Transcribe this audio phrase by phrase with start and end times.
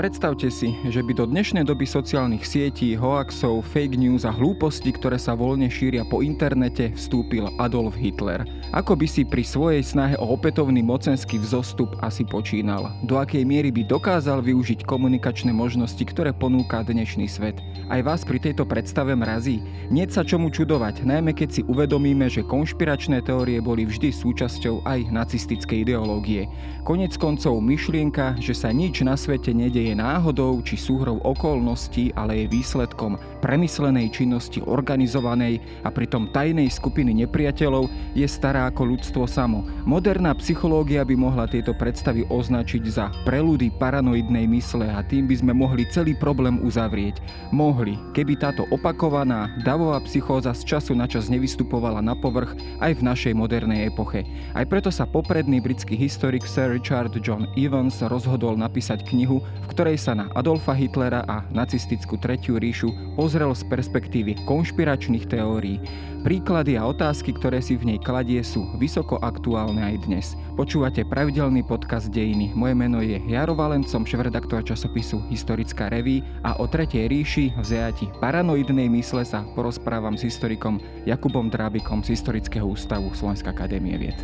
[0.00, 5.20] Predstavte si, že by do dnešnej doby sociálnych sietí, hoaxov, fake news a hlúposti, ktoré
[5.20, 8.48] sa voľne šíria po internete, vstúpil Adolf Hitler.
[8.72, 12.96] Ako by si pri svojej snahe o opätovný mocenský vzostup asi počínal?
[13.04, 17.60] Do akej miery by dokázal využiť komunikačné možnosti, ktoré ponúka dnešný svet?
[17.92, 19.60] Aj vás pri tejto predstave mrazí?
[19.92, 25.12] Nie sa čomu čudovať, najmä keď si uvedomíme, že konšpiračné teórie boli vždy súčasťou aj
[25.12, 26.48] nacistickej ideológie.
[26.88, 32.46] Konec koncov myšlienka, že sa nič na svete nedeje je náhodou či súhrou okolností, ale
[32.46, 39.66] je výsledkom premyslenej činnosti organizovanej a pritom tajnej skupiny nepriateľov, je stará ako ľudstvo samo.
[39.82, 45.52] Moderná psychológia by mohla tieto predstavy označiť za preludy paranoidnej mysle a tým by sme
[45.56, 47.18] mohli celý problém uzavrieť.
[47.50, 53.02] Mohli, keby táto opakovaná davová psychóza z času na čas nevystupovala na povrch aj v
[53.02, 54.22] našej modernej epoche.
[54.54, 59.79] Aj preto sa popredný britský historik Sir Richard John Evans rozhodol napísať knihu, v ktorej
[59.80, 65.80] sa na Adolfa Hitlera a nacistickú Tretiu ríšu pozrel z perspektívy konšpiračných teórií.
[66.20, 70.36] Príklady a otázky, ktoré si v nej kladie, sú vysoko aktuálne aj dnes.
[70.52, 72.52] Počúvate pravidelný podcast Dejiny.
[72.52, 78.12] Moje meno je Jaro Valencom, šéf-redaktor časopisu Historická reví a o Tretej ríši v zajati
[78.20, 80.76] paranoidnej mysle sa porozprávam s historikom
[81.08, 84.20] Jakubom Drábikom z Historického ústavu Slovenská akadémie vied.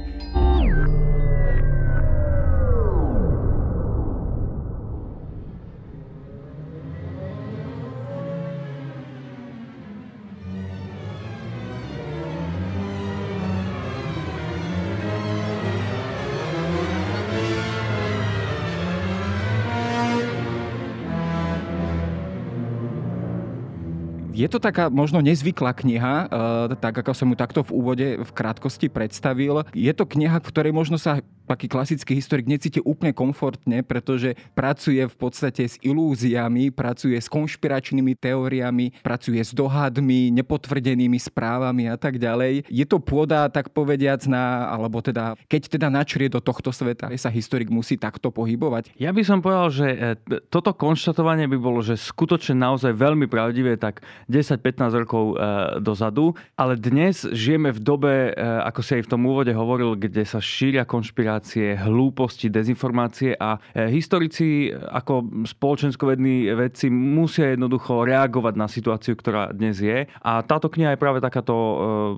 [24.46, 28.30] Je to taká možno nezvyklá kniha, e, tak ako som ju takto v úvode v
[28.30, 29.66] krátkosti predstavil.
[29.74, 35.02] Je to kniha, v ktorej možno sa taký klasický historik necíti úplne komfortne, pretože pracuje
[35.06, 42.18] v podstate s ilúziami, pracuje s konšpiračnými teóriami, pracuje s dohadmi, nepotvrdenými správami a tak
[42.18, 42.66] ďalej.
[42.66, 47.30] Je to pôda, tak povediac, na, alebo teda, keď teda načrie do tohto sveta, sa
[47.32, 48.92] historik musí takto pohybovať?
[48.98, 50.14] Ja by som povedal, že e,
[50.52, 54.02] toto konštatovanie by bolo, že skutočne naozaj veľmi pravdivé, tak
[54.36, 55.34] 10-15 rokov e,
[55.80, 60.28] dozadu, ale dnes žijeme v dobe, e, ako si aj v tom úvode hovoril, kde
[60.28, 68.68] sa šíria konšpirácie hlúposti, dezinformácie a e, historici ako spoločenskovední vedci musia jednoducho reagovať na
[68.68, 70.04] situáciu, ktorá dnes je.
[70.20, 71.54] A táto kniha je práve takáto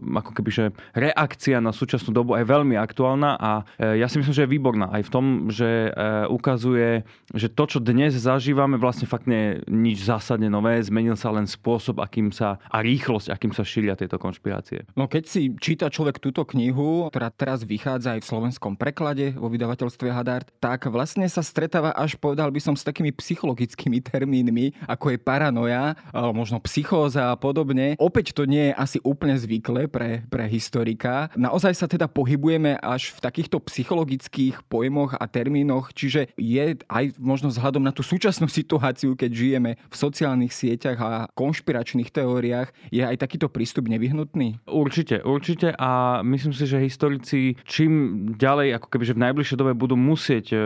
[0.02, 0.64] ako keby, že
[0.96, 5.02] reakcia na súčasnú dobu je veľmi aktuálna a ja si myslím, že je výborná aj
[5.06, 5.92] v tom, že
[6.32, 7.04] ukazuje,
[7.34, 11.44] že to, čo dnes zažívame, vlastne fakt nie je nič zásadne nové, zmenil sa len
[11.44, 14.88] spôsob, akým sa a rýchlosť, akým sa šíria tieto konšpirácie.
[14.96, 19.52] No keď si číta človek túto knihu, ktorá teraz vychádza aj v slovenskom preklade, vo
[19.52, 25.12] vydavateľstve Hadart, tak vlastne sa stretáva až, povedal by som, s takými psychologickými termínmi, ako
[25.12, 25.98] je paranoja,
[26.30, 27.98] možno psychóza a podobne.
[27.98, 31.28] Opäť to nie je asi úplne zvyklé pre, pre historika.
[31.34, 37.50] Naozaj sa teda pohybujeme až v takýchto psychologických pojmoch a termínoch, čiže je aj možno
[37.50, 43.18] vzhľadom na tú súčasnú situáciu, keď žijeme v sociálnych sieťach a konšpiračných teóriách, je aj
[43.18, 44.62] takýto prístup nevyhnutný?
[44.70, 47.92] Určite, určite a myslím si, že historici čím
[48.38, 50.56] ďalej ako keby, že v najbližšej dobe budú musieť e,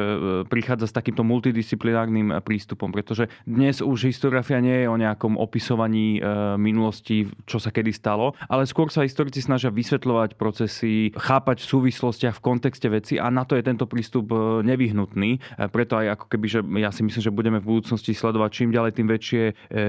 [0.44, 6.20] prichádzať s takýmto multidisciplinárnym prístupom, pretože dnes už historiografia nie je o nejakom opisovaní e,
[6.60, 12.36] minulosti, čo sa kedy stalo, ale skôr sa historici snažia vysvetľovať procesy, chápať v súvislostiach,
[12.36, 15.40] v kontexte veci a na to je tento prístup e, nevyhnutný.
[15.72, 18.92] Preto aj ako keby, že ja si myslím, že budeme v budúcnosti sledovať čím ďalej,
[18.92, 19.42] tým väčšie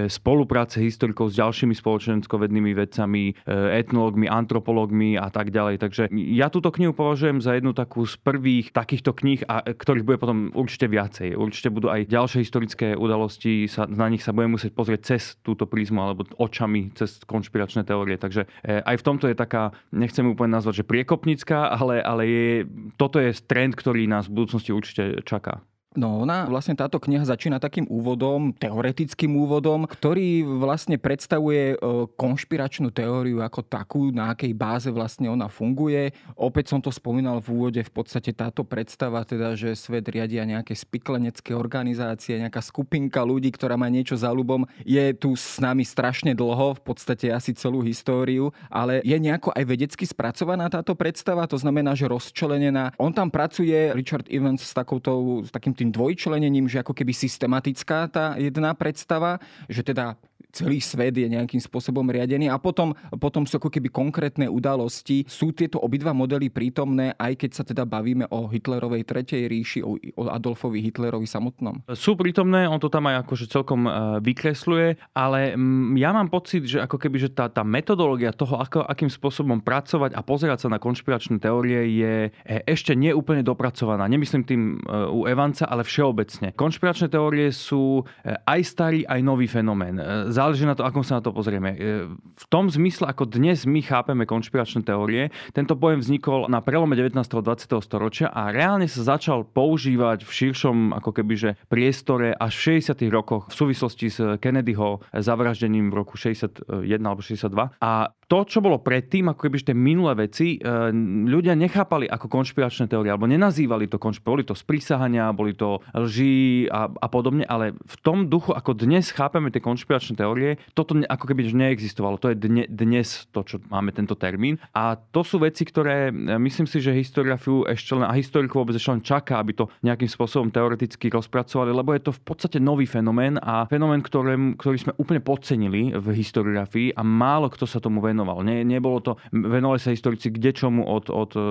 [0.07, 5.81] spolupráce historikov ďalšími spoločenskovednými vedcami, etnológmi, antropológmi a tak ďalej.
[5.81, 10.17] Takže ja túto knihu považujem za jednu takú z prvých takýchto kníh, a ktorých bude
[10.21, 11.35] potom určite viacej.
[11.35, 15.65] Určite budú aj ďalšie historické udalosti, sa, na nich sa budeme musieť pozrieť cez túto
[15.65, 18.15] prízmu alebo očami, cez konšpiračné teórie.
[18.21, 22.47] Takže e, aj v tomto je taká, nechcem úplne nazvať, že priekopnická, ale, ale je,
[22.95, 25.65] toto je trend, ktorý nás v budúcnosti určite čaká.
[25.93, 31.75] No ona, vlastne táto kniha začína takým úvodom, teoretickým úvodom, ktorý vlastne predstavuje e,
[32.17, 36.17] konšpiračnú teóriu ako takú, na akej báze vlastne ona funguje.
[36.33, 40.73] Opäť som to spomínal v úvode, v podstate táto predstava, teda, že svet riadia nejaké
[40.73, 46.33] spiklenecké organizácie, nejaká skupinka ľudí, ktorá má niečo za ľubom, je tu s nami strašne
[46.33, 51.61] dlho, v podstate asi celú históriu, ale je nejako aj vedecky spracovaná táto predstava, to
[51.61, 52.97] znamená, že rozčlenená.
[52.97, 58.07] On tam pracuje, Richard Evans, s, takouto, s takým tým dvojčlenením, že ako keby systematická
[58.07, 60.15] tá jedna predstava, že teda
[60.53, 65.25] celý svet je nejakým spôsobom riadený a potom, potom sú ako keby konkrétne udalosti.
[65.25, 69.97] Sú tieto obidva modely prítomné, aj keď sa teda bavíme o Hitlerovej tretej ríši, o
[70.29, 71.81] Adolfovi Hitlerovi samotnom?
[71.97, 73.91] Sú prítomné, on to tam aj akože celkom e,
[74.21, 75.57] vykresluje, ale
[75.97, 80.13] ja mám pocit, že ako keby že tá, tá metodológia toho, ako, akým spôsobom pracovať
[80.13, 84.05] a pozerať sa na konšpiračné teórie je e, ešte neúplne dopracovaná.
[84.05, 86.53] Nemyslím tým e, u Evanca, ale všeobecne.
[86.53, 89.97] Konšpiračné teórie sú aj starý, aj nový fenomén.
[90.43, 91.71] Záleží na to, ako sa na to pozrieme.
[92.19, 97.15] V tom zmysle, ako dnes my chápeme konšpiračné teórie, tento pojem vznikol na prelome 19.
[97.15, 97.79] a 20.
[97.79, 103.07] storočia a reálne sa začal používať v širšom ako keby, priestore až v 60.
[103.07, 107.79] rokoch v súvislosti s Kennedyho zavraždením v roku 61 alebo 62.
[107.79, 110.89] A to, čo bolo predtým, ako keby tie minulé veci, e,
[111.29, 116.65] ľudia nechápali ako konšpiračné teórie, alebo nenazývali to konšpiračné, boli to sprísahania, boli to lži
[116.65, 120.32] a, a podobne, ale v tom duchu, ako dnes chápeme tie konšpiračné teórie,
[120.73, 122.17] toto ako keby neexistovalo.
[122.19, 124.57] To je dne, dnes to, čo máme tento termín.
[124.73, 128.75] A to sú veci, ktoré e, myslím si, že historiografiu ešte len, a historiku vôbec
[128.75, 132.85] ešte len čaká, aby to nejakým spôsobom teoreticky rozpracovali, lebo je to v podstate nový
[132.89, 138.01] fenomén a fenomén, ktorý, ktorý sme úplne podcenili v historiografii a málo kto sa tomu
[138.01, 138.41] venoval.
[138.41, 141.41] Nie, nebolo to, venovali sa historici kde čomu od, od e,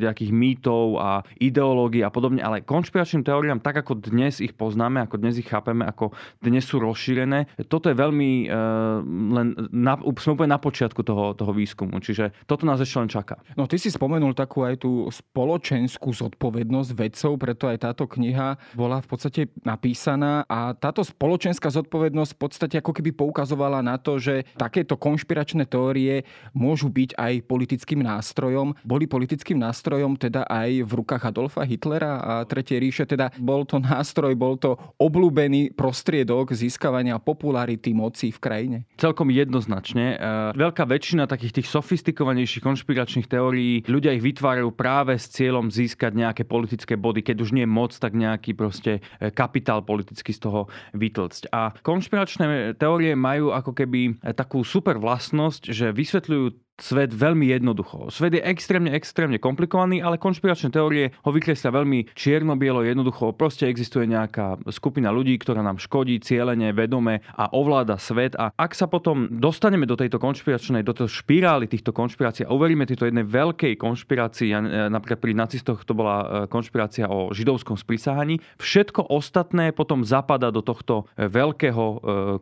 [0.00, 1.10] nejakých mýtov a
[1.40, 5.82] ideológií a podobne, ale konšpiračným teóriám, tak ako dnes ich poznáme, ako dnes ich chápeme,
[5.86, 11.32] ako dnes sú rozšírené, toto je veľmi uh, len na, sme úplne na počiatku toho,
[11.34, 13.40] toho výskumu, čiže toto nás ešte len čaká.
[13.54, 19.00] No ty si spomenul takú aj tú spoločenskú zodpovednosť vedcov, preto aj táto kniha bola
[19.00, 24.48] v podstate napísaná a táto spoločenská zodpovednosť v podstate ako keby poukazovala na to, že
[24.56, 28.76] takéto konšpiračné teórie môžu byť aj politickým nástrojom.
[28.84, 33.78] Boli politickým nástrojom teda aj v rukách Adolfa Hitlera a Tretie ríše, teda bol to
[33.80, 38.78] nástroj, bol to obľúbený prostriedok získavania popularity moci v krajine?
[38.98, 40.18] Celkom jednoznačne.
[40.18, 46.18] E, veľká väčšina takých tých sofistikovanejších konšpiračných teórií, ľudia ich vytvárajú práve s cieľom získať
[46.18, 50.42] nejaké politické body, keď už nie je moc, tak nejaký proste e, kapitál politicky z
[50.42, 50.66] toho
[50.98, 51.54] vytlcť.
[51.54, 58.08] A konšpiračné teórie majú ako keby e, takú super vlastnosť, že vysvetľujú svet veľmi jednoducho.
[58.10, 63.32] Svet je extrémne, extrémne komplikovaný, ale konšpiračné teórie ho vykreslia veľmi čierno-bielo jednoducho.
[63.36, 68.34] Proste existuje nejaká skupina ľudí, ktorá nám škodí cieľene, vedome a ovláda svet.
[68.36, 72.88] A ak sa potom dostaneme do tejto konšpiračnej, do tej špirály týchto konšpirácií a uveríme
[72.88, 74.56] tejto jednej veľkej konšpirácii, e,
[74.88, 80.64] napríklad pri nacistoch to bola e, konšpirácia o židovskom sprisahaní, všetko ostatné potom zapada do
[80.64, 81.82] tohto e, veľkého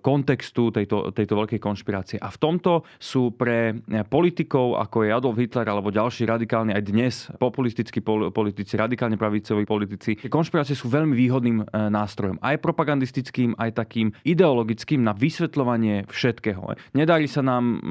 [0.01, 2.19] kontextu tejto, tejto veľkej konšpirácie.
[2.21, 6.83] A v tomto sú pre politické politikov, ako je Adolf Hitler alebo ďalší radikálni aj
[6.85, 10.21] dnes populistickí politici, radikálne pravicoví politici.
[10.21, 16.61] Konšpirácie sú veľmi výhodným e, nástrojom, aj propagandistickým, aj takým ideologickým na vysvetľovanie všetkého.
[16.93, 17.89] Nedarí sa nám, e,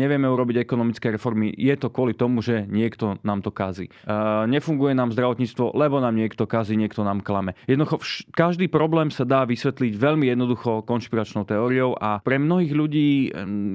[0.00, 3.92] nevieme urobiť ekonomické reformy, je to kvôli tomu, že niekto nám to kazí.
[3.92, 4.08] E,
[4.48, 7.52] nefunguje nám zdravotníctvo, lebo nám niekto kazí, niekto nám klame.
[7.68, 8.00] Jednoducho,
[8.32, 13.08] každý problém sa dá vysvetliť veľmi jednoducho konšpiračnou teóriou a pre mnohých ľudí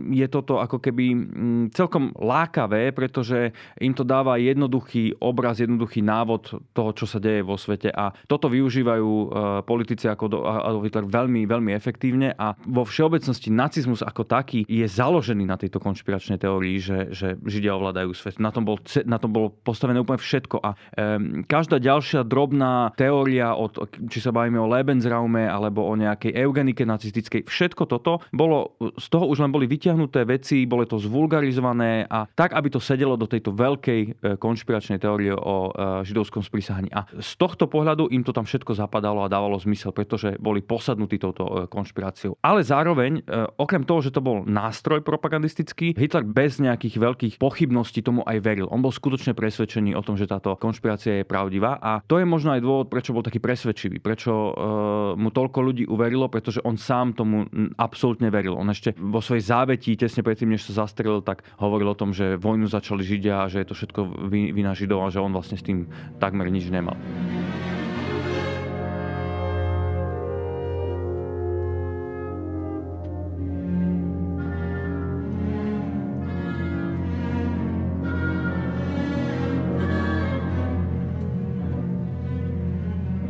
[0.09, 1.05] je toto ako keby
[1.75, 3.51] celkom celkom lákavé, pretože
[3.83, 7.91] im to dáva jednoduchý obraz, jednoduchý návod toho, čo sa deje vo svete.
[7.91, 9.25] A toto využívajú e,
[9.67, 12.31] politici ako Adolf Hitler veľmi, veľmi efektívne.
[12.39, 17.75] A vo všeobecnosti nacizmus ako taký je založený na tejto konšpiračnej teórii, že, že Židia
[17.75, 18.39] ovládajú svet.
[18.39, 20.63] Na tom, bol, na tom bolo postavené úplne všetko.
[20.63, 23.75] A um, každá ďalšia drobná teória, od,
[24.07, 29.27] či sa bavíme o Lebensraume alebo o nejakej eugenike nacistickej, všetko toto bolo, z toho
[29.27, 33.27] už len boli vyťahnuté veci, bolo to zvulgarizované, spracované a tak, aby to sedelo do
[33.27, 36.91] tejto veľkej e, konšpiračnej teórie o e, židovskom sprísahaní.
[36.91, 41.17] A z tohto pohľadu im to tam všetko zapadalo a dávalo zmysel, pretože boli posadnutí
[41.17, 42.35] touto e, konšpiráciou.
[42.43, 43.23] Ale zároveň,
[43.57, 48.67] okrem toho, že to bol nástroj propagandistický, Hitler bez nejakých veľkých pochybností tomu aj veril.
[48.69, 52.53] On bol skutočne presvedčený o tom, že táto konšpirácia je pravdivá a to je možno
[52.57, 54.31] aj dôvod, prečo bol taký presvedčivý, prečo
[55.15, 57.45] mu toľko ľudí uverilo, pretože on sám tomu
[57.77, 58.57] absolútne veril.
[58.57, 62.41] On ešte vo svojej závetí, tesne predtým, než sa zastrelil, tak hovoril o tom, že
[62.41, 65.63] vojnu začali Židia a že je to všetko vina Židov a že on vlastne s
[65.63, 65.85] tým
[66.17, 66.97] takmer nič nemal.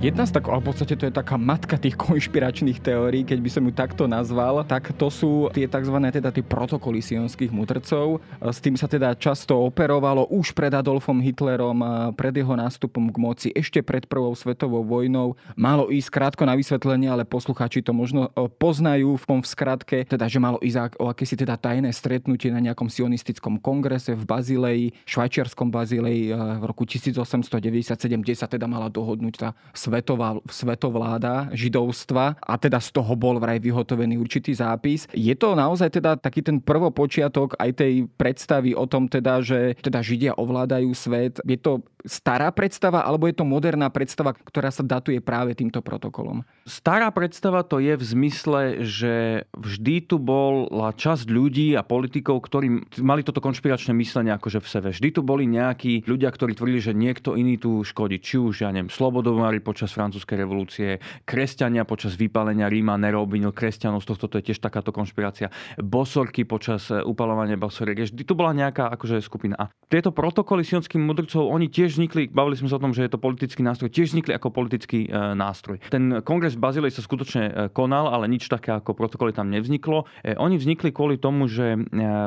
[0.01, 3.50] Jedna z tak, ale v podstate to je taká matka tých konšpiračných teórií, keď by
[3.53, 5.93] som ju takto nazval, tak to sú tie tzv.
[5.93, 8.17] teda tie protokoly sionských mudrcov.
[8.41, 11.86] S tým sa teda často operovalo už pred Adolfom Hitlerom,
[12.17, 15.38] pred jeho nástupom k moci, ešte pred prvou svetovou vojnou.
[15.53, 20.01] Malo ísť krátko na vysvetlenie, ale poslucháči to možno e, poznajú v tom v skratke,
[20.01, 24.98] teda že malo ísť o akési teda tajné stretnutie na nejakom sionistickom kongrese v Bazileji,
[25.05, 29.53] švajčiarskom Bazileji e, v roku 1897, kde sa teda mala dohodnúť tá
[30.01, 35.05] svetová, svetovláda židovstva a teda z toho bol vraj vyhotovený určitý zápis.
[35.13, 40.01] Je to naozaj teda taký ten prvopočiatok aj tej predstavy o tom teda, že teda
[40.01, 41.38] Židia ovládajú svet.
[41.46, 46.41] Je to stará predstava alebo je to moderná predstava, ktorá sa datuje práve týmto protokolom?
[46.65, 52.98] Stará predstava to je v zmysle, že vždy tu bola časť ľudí a politikov, ktorí
[53.01, 54.89] mali toto konšpiračné myslenie akože v sebe.
[54.93, 58.22] Vždy tu boli nejakí ľudia, ktorí tvrdili, že niekto iný tu škodí.
[58.22, 64.05] Či už, ja neviem, slobodovári počas francúzskej revolúcie, kresťania počas vypálenia Ríma, Nero obvinil kresťanov,
[64.05, 65.50] z tohto to je tiež takáto konšpirácia.
[65.81, 68.05] Bosorky počas e, upalovania bosoriek.
[68.05, 69.57] Vždy tu bola nejaká akože skupina.
[69.57, 73.11] A tieto protokoly sionských mudrcov, oni tiež vznikli, bavili sme sa o tom, že je
[73.11, 75.81] to politický nástroj, tiež vznikli ako politický e, nástroj.
[75.89, 80.05] Ten kongres Bazilej sa skutočne e, konal, ale nič také ako protokoly tam nevzniklo.
[80.23, 81.79] Oni vznikli kvôli tomu, že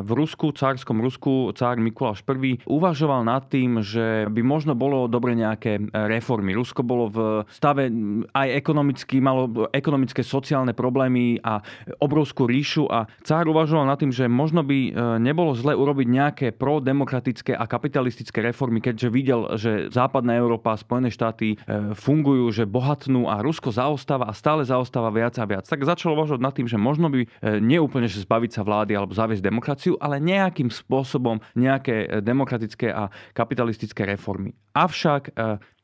[0.04, 5.36] v Rusku, cárskom Rusku, cár Mikuláš I uvažoval nad tým, že by možno bolo dobre
[5.36, 6.56] nejaké reformy.
[6.56, 7.18] Rusko bolo v
[7.50, 7.88] stave
[8.32, 11.60] aj ekonomicky, malo ekonomické sociálne problémy a
[12.00, 16.46] obrovskú ríšu a cár uvažoval nad tým, že možno by e, nebolo zle urobiť nejaké
[16.54, 22.64] prodemokratické a kapitalistické reformy, keďže videl, že západná Európa a Spojené štáty e, fungujú, že
[22.68, 25.64] bohatnú a Rusko zaostáva a stále zaostáva viac a viac.
[25.68, 27.28] Tak začal uvažovať nad tým, že možno by e,
[27.60, 34.06] neúplne že zbaviť sa vlády alebo zaviesť demokraciu, ale nejakým spôsobom nejaké demokratické a kapitalistické
[34.08, 34.56] reformy.
[34.74, 35.32] Avšak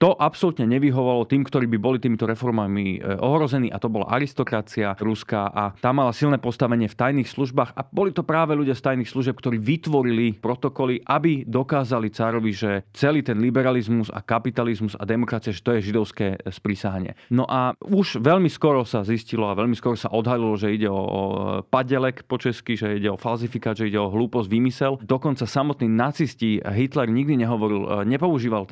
[0.01, 4.97] to absolútne nevyhovalo tým, ktorí by boli týmito reformami e, ohrození a to bola aristokracia
[4.97, 8.81] ruská a tá mala silné postavenie v tajných službách a boli to práve ľudia z
[8.81, 15.05] tajných služieb, ktorí vytvorili protokoly, aby dokázali cárovi, že celý ten liberalizmus a kapitalizmus a
[15.05, 17.13] demokracia, že to je židovské sprísahanie.
[17.29, 21.61] No a už veľmi skoro sa zistilo a veľmi skoro sa odhalilo, že ide o
[21.69, 24.97] padelek po česky, že ide o falzifikát, že ide o hlúposť, vymysel.
[25.05, 28.09] Dokonca samotní nacisti Hitler nikdy nehovoril, e,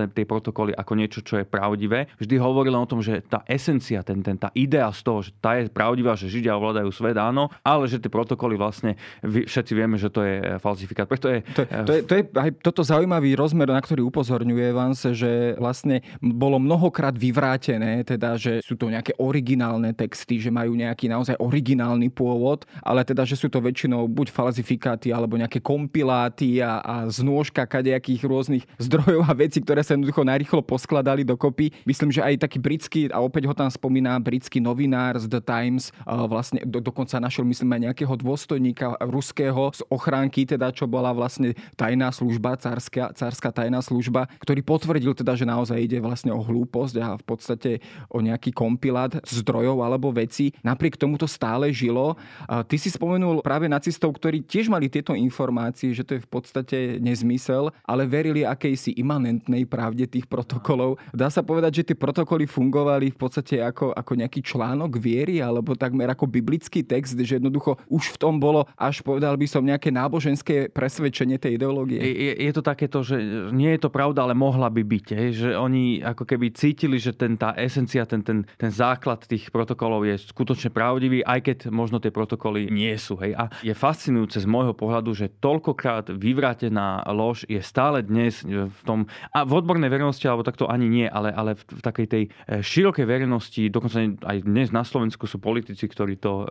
[0.08, 2.08] nepoužíval tie protokoly ako niečo čo je pravdivé.
[2.18, 5.60] Vždy hovoril o tom, že tá esencia, ten, ten, tá idea z toho, že tá
[5.60, 10.08] je pravdivá, že Židia ovládajú svet, áno, ale že tie protokoly vlastne všetci vieme, že
[10.08, 11.06] to je eh, falsifikát.
[11.08, 15.12] Preto je, to, to, je, to je aj toto zaujímavý rozmer, na ktorý upozorňuje Vance,
[15.12, 21.10] že vlastne bolo mnohokrát vyvrátené, teda, že sú to nejaké originálne texty, že majú nejaký
[21.10, 26.80] naozaj originálny pôvod, ale teda, že sú to väčšinou buď falzifikáty alebo nejaké kompiláty a,
[26.80, 31.72] a znôžka kadejakých rôznych zdrojov a vecí, ktoré sa jednoducho najrychlo poskladajú dali dokopy.
[31.88, 35.88] Myslím, že aj taký britský, a opäť ho tam spomína, britský novinár z The Times,
[36.04, 41.56] vlastne do, dokonca našiel, myslím, aj nejakého dôstojníka ruského z ochránky, teda čo bola vlastne
[41.80, 46.94] tajná služba, cárska, cárska tajná služba, ktorý potvrdil teda, že naozaj ide vlastne o hlúposť
[47.00, 47.70] a v podstate
[48.12, 50.52] o nejaký kompilát zdrojov alebo veci.
[50.60, 52.20] Napriek tomu to stále žilo.
[52.44, 56.78] Ty si spomenul práve nacistov, ktorí tiež mali tieto informácie, že to je v podstate
[57.00, 63.08] nezmysel, ale verili akejsi imanentnej pravde tých protokolov Dá sa povedať, že tie protokoly fungovali
[63.14, 68.12] v podstate ako, ako nejaký článok viery alebo takmer ako biblický text, že jednoducho už
[68.12, 71.96] v tom bolo až povedal by som nejaké náboženské presvedčenie tej ideológie.
[72.02, 73.16] Je, je to takéto, že
[73.54, 75.06] nie je to pravda, ale mohla by byť.
[75.14, 75.28] Hej?
[75.38, 80.04] Že oni ako keby cítili, že ten, tá esencia, ten, ten, ten základ tých protokolov
[80.04, 83.16] je skutočne pravdivý, aj keď možno tie protokoly nie sú.
[83.22, 83.32] Hej?
[83.38, 89.06] A je fascinujúce z môjho pohľadu, že toľkokrát vyvrátená lož je stále dnes v tom,
[89.32, 92.58] a v odbornej verejnosti, alebo takto ani nie, ale, ale v, v takej tej e,
[92.58, 96.44] širokej verejnosti, dokonca aj dnes na Slovensku sú politici, ktorí to e,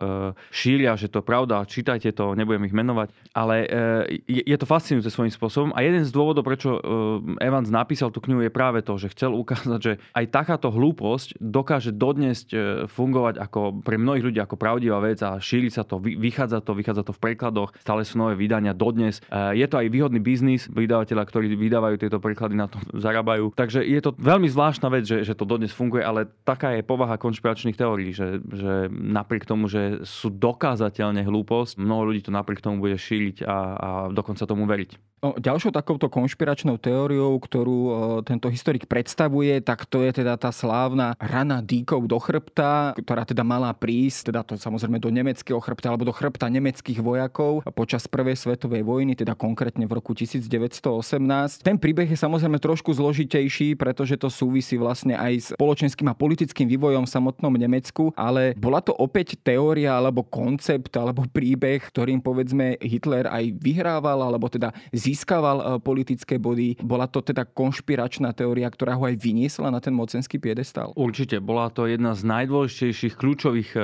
[0.48, 5.12] šíria, že to je pravda, čítajte to, nebudem ich menovať, ale e, je, to fascinujúce
[5.12, 6.80] svojím spôsobom a jeden z dôvodov, prečo
[7.42, 11.92] Evans napísal tú knihu je práve to, že chcel ukázať, že aj takáto hlúposť dokáže
[11.92, 12.48] dodnes
[12.88, 17.02] fungovať ako pre mnohých ľudí ako pravdivá vec a šíri sa to, vychádza to, vychádza
[17.04, 19.18] to v prekladoch, stále sú nové vydania dodnes.
[19.30, 23.17] Je to aj výhodný biznis, vydavateľa, ktorí vydávajú tieto preklady, na to zarábajú.
[23.54, 27.20] Takže je to veľmi zvláštna vec, že, že to dodnes funguje, ale taká je povaha
[27.20, 32.82] konšpiračných teórií, že, že napriek tomu, že sú dokázateľne hlúposť, mnoho ľudí to napriek tomu
[32.82, 35.08] bude šíriť a, a dokonca tomu veriť.
[35.18, 40.54] No, ďalšou takouto konšpiračnou teóriou, ktorú e, tento historik predstavuje, tak to je teda tá
[40.54, 45.90] slávna rana dýkov do chrbta, ktorá teda mala prísť, teda to samozrejme do nemeckého chrbta
[45.90, 50.86] alebo do chrbta nemeckých vojakov počas prvej svetovej vojny, teda konkrétne v roku 1918.
[51.66, 56.68] Ten príbeh je samozrejme trošku zložitejší, pretože to súvisí vlastne aj s spoločenským a politickým
[56.68, 62.76] vývojom v samotnom Nemecku, ale bola to opäť teória alebo koncept alebo príbeh, ktorým povedzme
[62.84, 66.84] Hitler aj vyhrával alebo teda získaval e, politické body.
[66.84, 70.92] Bola to teda konšpiračná teória, ktorá ho aj vyniesla na ten mocenský piedestal?
[70.92, 71.40] Určite.
[71.40, 73.80] Bola to jedna z najdôležitejších kľúčových e,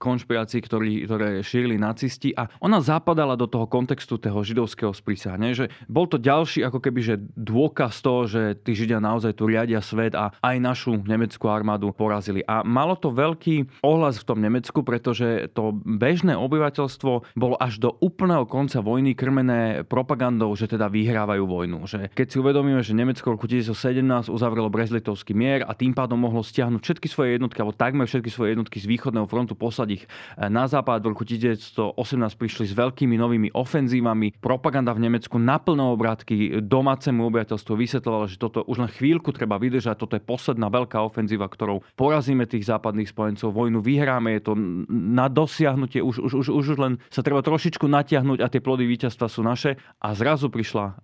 [0.00, 5.52] konšpirácií, ktorý, ktoré šírili nacisti a ona zapadala do toho kontextu toho židovského sprísahania.
[5.52, 9.80] Že bol to ďalší ako keby že dôkaz toho, že tí Židia naozaj tu riadia
[9.80, 12.44] svet a aj našu nemeckú armádu porazili.
[12.44, 17.94] A malo to veľký ohlas v tom Nemecku, pretože to bežné obyvateľstvo bolo až do
[18.02, 21.78] úplného konca vojny krmené propagandou, že teda vyhrávajú vojnu.
[21.86, 26.18] Že keď si uvedomíme, že Nemecko v roku 1917 uzavrelo Brezlitovský mier a tým pádom
[26.18, 30.04] mohlo stiahnuť všetky svoje jednotky, alebo takmer všetky svoje jednotky z východného frontu, poslať ich
[30.04, 31.04] eh, na západ.
[31.06, 31.94] V roku 1918
[32.34, 34.42] prišli s veľkými novými ofenzívami.
[34.42, 40.02] Propaganda v Nemecku naplno obrátky domácemu obyvateľstvu vysvetľovala, že toto už len chvíľku treba vydržať,
[40.02, 44.52] toto je posledná veľká ofenzíva, ktorou porazíme tých západných spojencov, vojnu vyhráme, je to
[44.90, 49.30] na dosiahnutie, už, už, už, už len sa treba trošičku natiahnuť a tie plody víťazstva
[49.30, 49.78] sú naše.
[50.02, 50.94] A zrazu prišla uh,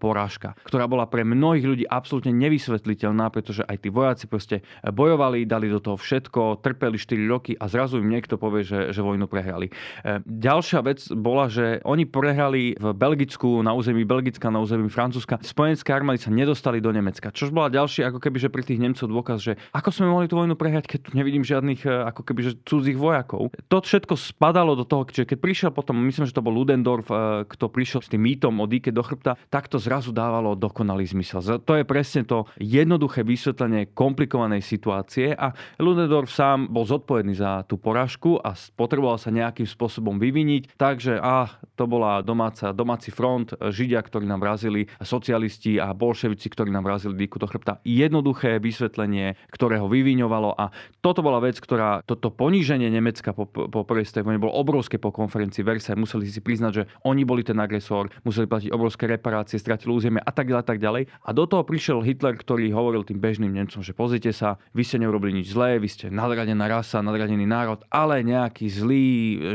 [0.00, 5.68] porážka, ktorá bola pre mnohých ľudí absolútne nevysvetliteľná, pretože aj tí vojaci proste bojovali, dali
[5.68, 9.68] do toho všetko, trpeli 4 roky a zrazu im niekto povie, že, že vojnu prehrali.
[10.00, 15.42] Uh, ďalšia vec bola, že oni prehrali v Belgicku, na území Belgicka, na území Francúzska.
[15.42, 19.06] Spojenské armády sa nedostali do Nemecka, čož bola ďalšia ako keby, že pri tých Nemcov
[19.08, 22.40] dôkaz, že ako sme mohli tú vojnu prehrať, keď tu nevidím žiadnych e, ako keby,
[22.44, 23.50] že cudzích vojakov.
[23.70, 27.08] To všetko spadalo do toho, že keď prišiel potom, myslím, že to bol Ludendorff,
[27.48, 31.40] kto prišiel s tým mýtom o dýke do chrbta, tak to zrazu dávalo dokonalý zmysel.
[31.62, 37.80] To je presne to jednoduché vysvetlenie komplikovanej situácie a Ludendorff sám bol zodpovedný za tú
[37.80, 44.02] porážku a potreboval sa nejakým spôsobom vyviniť, takže a to bola domáca, domáci front, Židia,
[44.02, 47.82] ktorí nám vrazili, socialisti a bolševici, ktorí nám vrazili dýku do chrbta.
[47.82, 50.70] Jednoduché vysvetlenie, ktoré ho vyviňovalo a
[51.02, 55.66] toto bola vec, ktorá, toto poníženie Nemecka po, po prvej vojne bolo obrovské po konferencii
[55.66, 56.00] Versailles.
[56.00, 60.32] Museli si priznať, že oni boli ten agresor, museli platiť obrovské reparácie, stratili územie a
[60.32, 61.08] tak ďalej, tak ďalej.
[61.24, 65.00] A do toho prišiel Hitler, ktorý hovoril tým bežným Nemcom, že pozrite sa, vy ste
[65.00, 69.06] neurobili nič zlé, vy ste nadradená rasa, nadradený národ, ale nejakí zlí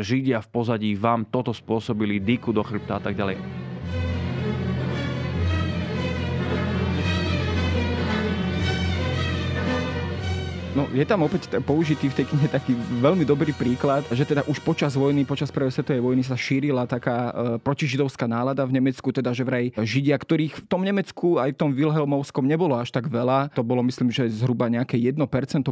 [0.01, 3.38] Židia v pozadí vám toto spôsobili, dýku do chrbta a tak ďalej.
[10.74, 14.57] No, je tam opäť použitý v tej knihe taký veľmi dobrý príklad, že teda už
[14.66, 17.31] počas vojny, počas prvej svetovej vojny sa šírila taká e,
[17.62, 21.70] protižidovská nálada v Nemecku, teda že vraj Židia, ktorých v tom Nemecku aj v tom
[21.77, 25.22] Wilhelmovskom nebolo až tak veľa, to bolo myslím, že zhruba nejaké 1%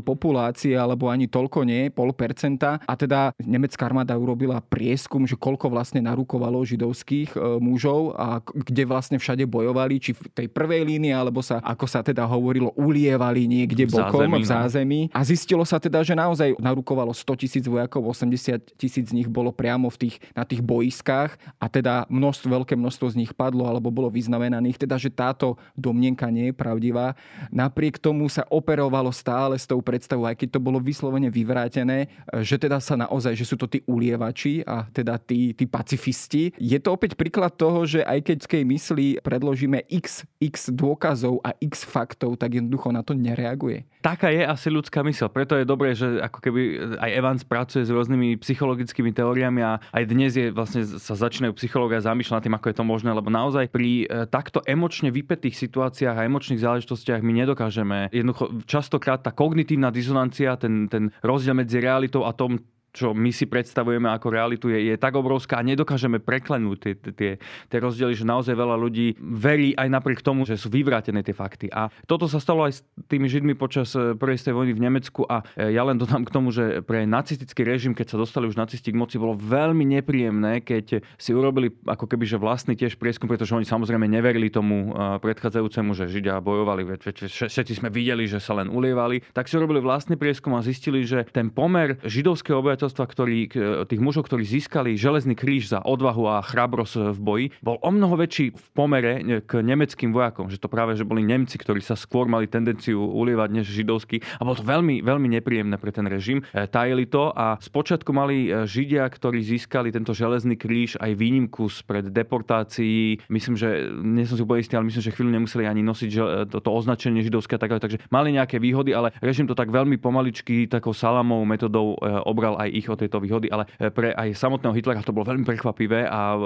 [0.05, 2.77] populácie, alebo ani toľko nie, pol percenta.
[2.85, 8.85] A teda nemecká armáda urobila prieskum, že koľko vlastne narukovalo židovských e, mužov a kde
[8.85, 13.49] vlastne všade bojovali, či v tej prvej línii, alebo sa, ako sa teda hovorilo, ulievali
[13.49, 14.45] niekde bokom v zázemí.
[14.45, 15.07] V zázemí zemi.
[15.15, 19.55] A zistilo sa teda, že naozaj narukovalo 100 tisíc vojakov, 80 tisíc z nich bolo
[19.55, 23.87] priamo v tých, na tých boiskách a teda množstvo, veľké množstvo z nich padlo alebo
[23.87, 27.15] bolo vyznamenaných, teda že táto domnenka nie je pravdivá.
[27.49, 32.11] Napriek tomu sa operovalo stále s tou predstavou, aj keď to bolo vyslovene vyvrátené,
[32.43, 36.51] že teda sa naozaj, že sú to tí ulievači a teda tí, tí pacifisti.
[36.59, 41.55] Je to opäť príklad toho, že aj keď v mysli predložíme x, x dôkazov a
[41.61, 43.85] x faktov, tak jednoducho na to nereaguje.
[44.01, 45.29] Taká je asi ľudská mysel.
[45.29, 46.61] Preto je dobré, že ako keby
[46.97, 52.01] aj Evans pracuje s rôznymi psychologickými teóriami a aj dnes je vlastne sa začínajú psychológia
[52.01, 56.17] zamýšľať nad tým, ako je to možné, lebo naozaj pri e, takto emočne vypetých situáciách
[56.17, 58.09] a emočných záležitostiach my nedokážeme.
[58.09, 62.57] Jednoducho častokrát tá kognitívna dizonancia, ten, ten rozdiel medzi realitou a tom,
[62.91, 67.31] čo my si predstavujeme ako realitu, je, je tak obrovská a nedokážeme preklenúť tie, tie,
[67.41, 71.67] tie rozdiely, že naozaj veľa ľudí verí aj napriek tomu, že sú vyvrátené tie fakty.
[71.71, 75.23] A toto sa stalo aj s tými Židmi počas e, prvej stej vojny v Nemecku
[75.27, 78.59] a e, ja len dodám k tomu, že pre nacistický režim, keď sa dostali už
[78.59, 83.31] nacisti k moci, bolo veľmi nepríjemné, keď si urobili ako keby že vlastný tiež prieskum,
[83.31, 88.59] pretože oni samozrejme neverili tomu e, predchádzajúcemu, že Židia bojovali, všetci sme videli, že sa
[88.59, 93.05] len ulievali, tak si urobili vlastný prieskum a zistili, že ten pomer židovského obyvateľstva obyvateľstva,
[93.13, 93.37] ktorí,
[93.85, 98.17] tých mužov, ktorí získali železný kríž za odvahu a chrabrosť v boji, bol o mnoho
[98.17, 99.13] väčší v pomere
[99.45, 100.49] k nemeckým vojakom.
[100.49, 104.25] Že to práve, že boli Nemci, ktorí sa skôr mali tendenciu ulievať než židovskí.
[104.41, 106.41] A bolo to veľmi, veľmi nepríjemné pre ten režim.
[106.49, 111.69] E, tajili to a spočiatku mali e, Židia, ktorí získali tento železný kríž aj výnimku
[111.69, 113.21] spred deportácií.
[113.29, 116.23] Myslím, že, nie som si úplne istý, ale myslím, že chvíľu nemuseli ani nosiť že,
[116.49, 120.01] to, to označenie židovské a tak takže mali nejaké výhody, ale režim to tak veľmi
[120.01, 124.75] pomaličky takou salamou metodou e, obral aj ich o tejto výhody, ale pre aj samotného
[124.75, 126.39] Hitlera to bolo veľmi prekvapivé a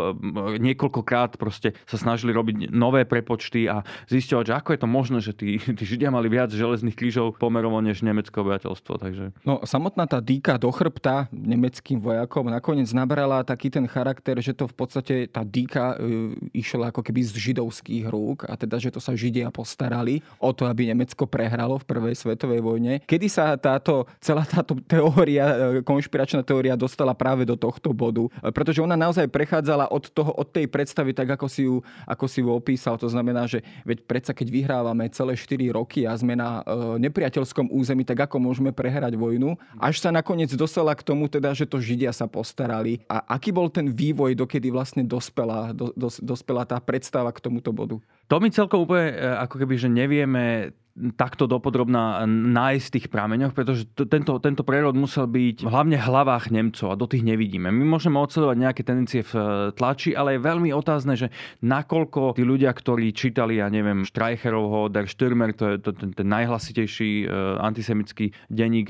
[0.58, 5.34] niekoľkokrát proste sa snažili robiť nové prepočty a zisťovať, že ako je to možné, že
[5.38, 8.94] tí, tí Židia mali viac železných krížov pomerovo než nemecké obyvateľstvo.
[8.98, 9.24] Takže...
[9.46, 14.66] No samotná tá dýka do chrbta nemeckým vojakom nakoniec nabrala taký ten charakter, že to
[14.66, 19.04] v podstate tá dýka e, išla ako keby z židovských rúk a teda, že to
[19.04, 23.04] sa Židia postarali o to, aby Nemecko prehralo v prvej svetovej vojne.
[23.04, 28.32] Kedy sa táto, celá táto teória, e, konšpiračná teória dostala práve do tohto bodu?
[28.40, 32.26] E, pretože ona naozaj prechádzala od, toho, od tej predstavy, tak ako si, ju, ako
[32.32, 32.96] si ju opísal.
[33.04, 37.68] To znamená, že veď predsa keď vyhrávame celé 4 roky a sme na e, nepriateľskom
[37.68, 39.60] území, tak ako môžeme prehrať vojnu?
[39.76, 43.04] Až sa nakoniec dostala k tomu teda, že to Židia sa postarali.
[43.12, 47.76] A aký bol ten vývoj, dokedy vlastne dospela, do, dos, dospela tá predstava k tomuto
[47.76, 48.00] bodu?
[48.32, 53.52] To my celkom úplne e, ako keby, že nevieme takto dopodrobná nájsť v tých prameňoch,
[53.52, 57.68] pretože to, tento, tento prerod musel byť hlavne v hlavách Nemcov a do tých nevidíme.
[57.68, 59.44] My môžeme odsledovať nejaké tendencie v eh,
[59.76, 65.12] tlači, ale je veľmi otázne, že nakoľko tí ľudia, ktorí čítali, ja neviem, Streicherovho, Der
[65.12, 68.88] Stürmer, to je to, ten, ten najhlasitejší uh, antisemický denník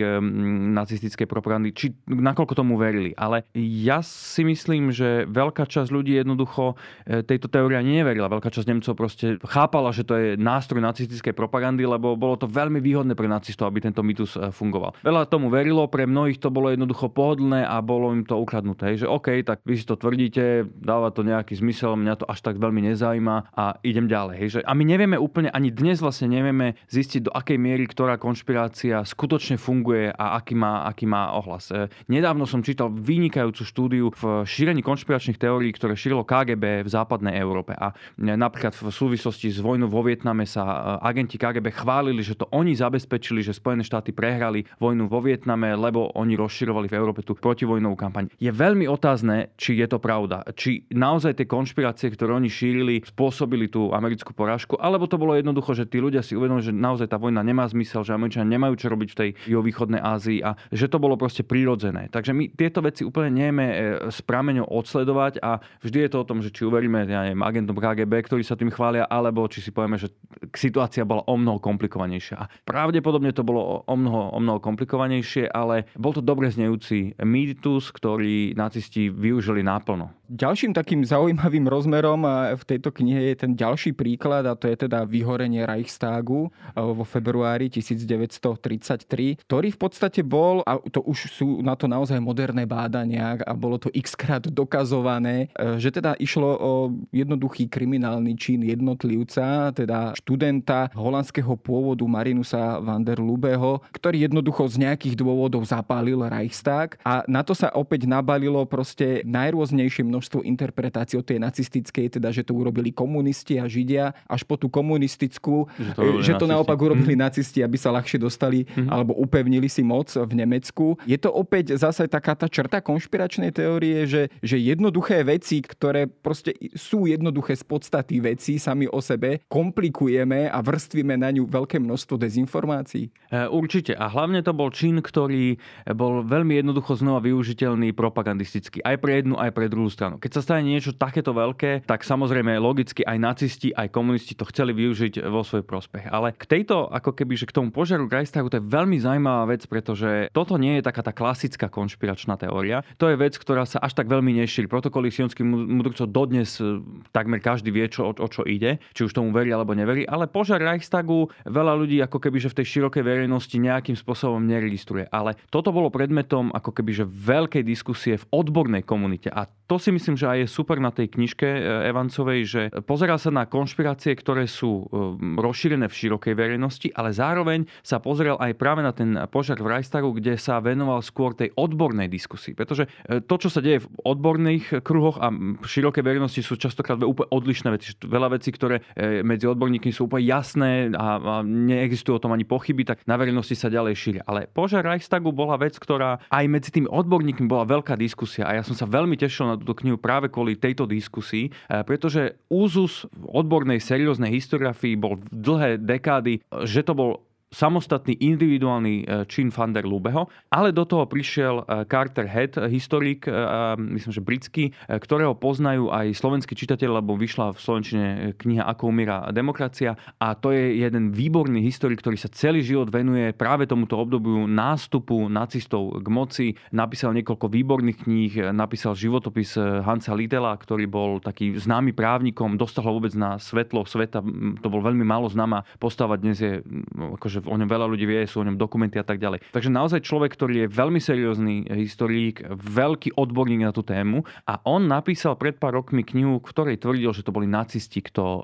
[0.75, 3.15] nacistickej propagandy, či nakoľko tomu verili.
[3.17, 8.31] Ale ja si myslím, že veľká časť ľudí jednoducho tejto teória neverila.
[8.31, 12.83] Veľká časť Nemcov proste chápala, že to je nástroj nacistickej propagandy, lebo bolo to veľmi
[12.83, 14.93] výhodné pre nacistov, aby tento mýtus e, fungoval.
[15.01, 18.99] Veľa tomu verilo, pre mnohých to bolo jednoducho pohodlné a bolo im to ukradnuté.
[18.99, 22.59] Že OK, tak vy si to tvrdíte, dáva to nejaký zmysel, mňa to až tak
[22.59, 24.35] veľmi nezaujíma a idem ďalej.
[24.37, 24.49] Hej.
[24.51, 29.05] Že, a my nevieme úplne, ani dnes vlastne nevieme zistiť, do akej miery ktorá konšpirácia
[29.07, 31.71] skutočne funguje a aký má, aký má ohlas.
[31.71, 37.39] E, nedávno som čítal vynikajúcu štúdiu v šírení konšpiračných teórií, ktoré šírilo KGB v západnej
[37.39, 37.71] Európe.
[37.77, 42.49] A e, napríklad v súvislosti s vojnou vo Vietname sa agenti KGB chválili, že to
[42.49, 47.37] oni zabezpečili, že Spojené štáty prehrali vojnu vo Vietname, lebo oni rozširovali v Európe tú
[47.37, 48.33] protivojnovú kampaň.
[48.41, 50.41] Je veľmi otázne, či je to pravda.
[50.57, 55.77] Či naozaj tie konšpirácie, ktoré oni šírili, spôsobili tú americkú porážku, alebo to bolo jednoducho,
[55.77, 58.89] že tí ľudia si uvedomili, že naozaj tá vojna nemá zmysel, že Američania nemajú čo
[58.89, 62.09] robiť v tej juhovýchodnej Ázii a že to bolo proste prirodzené.
[62.09, 63.65] Takže my tieto veci úplne nevieme
[64.09, 67.45] s e, prameňou odsledovať a vždy je to o tom, že či uveríme ja neviem,
[67.45, 70.09] agentom KGB, ktorí sa tým chvália, alebo či si povieme, že
[70.55, 72.35] situácia bola o mnoho komplikovanejšia.
[72.39, 77.91] A pravdepodobne to bolo o mnoho, o mnoho komplikovanejšie, ale bol to dobre znejúci mýtus,
[77.91, 80.15] ktorý nacisti využili naplno.
[80.25, 82.25] Ďalším takým zaujímavým rozmerom
[82.57, 87.69] v tejto knihe je ten ďalší príklad a to je teda vyhorenie Reichstagu vo februári
[87.69, 93.53] 1933, ktorý v podstate bol, a to už sú na to naozaj moderné bádania a
[93.53, 96.71] bolo to x krát dokazované, e, že teda išlo o
[97.13, 104.85] jednoduchý kriminálny čin jednotlivca, teda študenta holandského pôvodu Marinusa van der Lubeho, ktorý jednoducho z
[104.85, 111.25] nejakých dôvodov zapálil Reichstag a na to sa opäť nabalilo proste najrôznejšie množstvo interpretácií od
[111.25, 116.03] tej nacistickej, teda že to urobili komunisti a židia, až po tú komunistickú, že to,
[116.21, 117.21] že to naopak urobili mm.
[117.25, 118.93] nacisti, aby sa ľahšie dostali mm.
[118.93, 121.01] alebo upevnili si moc v Nemecku.
[121.09, 126.53] Je to opäť zase taká tá črta konšpiračnej teórie, že, že jednoduché veci, ktoré proste
[126.75, 132.19] sú jednoduché z podstaty veci sami o sebe, komplikujeme a vrstvíme na ňu veľké množstvo
[132.19, 133.07] dezinformácií?
[133.31, 133.95] E, určite.
[133.95, 135.55] A hlavne to bol čin, ktorý
[135.95, 138.83] bol veľmi jednoducho znova využiteľný propagandisticky.
[138.83, 140.19] Aj pre jednu, aj pre druhú stranu.
[140.19, 144.75] Keď sa stane niečo takéto veľké, tak samozrejme logicky aj nacisti, aj komunisti to chceli
[144.75, 146.11] využiť vo svoj prospech.
[146.11, 149.63] Ale k tejto, ako keby, že k tomu požiaru Reichstagu, to je veľmi zaujímavá vec,
[149.69, 152.81] pretože toto nie je taká tá klasická konšpiračná teória.
[152.99, 154.67] To je vec, ktorá sa až tak veľmi nešíri.
[154.67, 156.81] Protokoly sionských mudrcov dodnes e,
[157.13, 160.25] takmer každý vie, čo, o, o čo ide, či už tomu verí alebo neverí, ale
[160.25, 165.11] požiar Reichstagu veľa ľudí ako keby, že v tej širokej verejnosti nejakým spôsobom neregistruje.
[165.11, 169.27] Ale toto bolo predmetom ako keby, že veľkej diskusie v odbornej komunite.
[169.27, 173.17] A to si myslím, že aj je super na tej knižke e, Evancovej, že pozerá
[173.17, 175.01] sa na konšpirácie, ktoré sú e,
[175.41, 180.13] rozšírené v širokej verejnosti, ale zároveň sa pozrel aj práve na ten požiar v Reichstagu,
[180.13, 182.53] kde sa venoval skôr tej odbornej diskusii.
[182.53, 187.01] Pretože e, to, čo sa deje v odborných kruhoch a v širokej verejnosti sú častokrát
[187.01, 187.97] úplne odlišné veci.
[188.05, 188.85] Veľa vecí, ktoré
[189.25, 193.73] medzi odborníkmi sú úplne jasné a neexistujú o tom ani pochyby, tak na verejnosti sa
[193.73, 194.23] ďalej šíria.
[194.29, 198.63] Ale požiar Reichstagu bola vec, ktorá aj medzi tými odborníkmi bola veľká diskusia a ja
[198.63, 203.81] som sa veľmi tešil na túto knihu práve kvôli tejto diskusii, e, pretože úzus odbornej,
[203.81, 210.27] serióznej historiografii bol dlhé dekády, že to bol samostatný individuálny e, čin van der Lubeho,
[210.51, 213.31] ale do toho prišiel e, Carter Head, historik, e,
[213.79, 218.05] myslím, že britský, ktorého poznajú aj slovenskí čitatelia, lebo vyšla v slovenčine
[218.35, 223.31] kniha Ako umiera demokracia a to je jeden výborný historik, ktorý sa celý život venuje
[223.31, 226.47] práve tomuto obdobiu nástupu nacistov k moci.
[226.75, 232.97] Napísal niekoľko výborných kníh, napísal životopis Hansa Lidela, ktorý bol taký známy právnikom, dostal ho
[232.99, 234.19] vôbec na svetlo sveta,
[234.59, 236.59] to bol veľmi málo známa postava, dnes je
[236.95, 239.43] akože o ňom veľa ľudí vie, sú o ňom dokumenty a tak ďalej.
[239.51, 244.85] Takže naozaj človek, ktorý je veľmi seriózny historik, veľký odborník na tú tému a on
[244.85, 248.43] napísal pred pár rokmi knihu, v ktorej tvrdil, že to boli nacisti, kto uh,